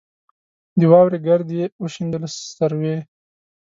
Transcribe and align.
د 0.79 0.81
واورې 0.91 1.19
ګرد 1.27 1.47
یې 1.57 1.65
وشینده 1.83 2.17
له 2.23 2.27
سروې 2.57 2.95